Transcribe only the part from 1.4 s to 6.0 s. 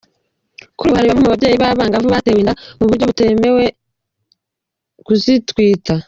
n’abangavu batewe inda mu buryo butabemerera kuzitwita.